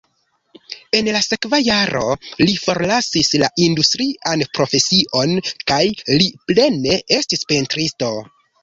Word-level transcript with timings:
En 0.99 1.09
la 1.15 1.19
sekva 1.25 1.59
jaro 1.65 2.01
li 2.41 2.57
forlasis 2.63 3.31
la 3.43 3.51
industrian 3.69 4.47
profesion 4.59 5.39
kaj 5.73 5.83
li 6.17 6.31
plene 6.53 7.03
estis 7.23 7.51
pentristo. 7.55 8.15